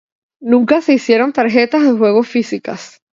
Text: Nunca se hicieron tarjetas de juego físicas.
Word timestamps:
Nunca 0.41 0.81
se 0.81 0.93
hicieron 0.93 1.31
tarjetas 1.31 1.83
de 1.83 1.91
juego 1.91 2.23
físicas. 2.23 3.03